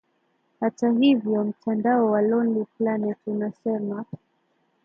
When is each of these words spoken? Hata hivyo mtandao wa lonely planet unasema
Hata 0.59 0.89
hivyo 0.91 1.43
mtandao 1.43 2.11
wa 2.11 2.21
lonely 2.21 2.65
planet 2.77 3.17
unasema 3.27 4.05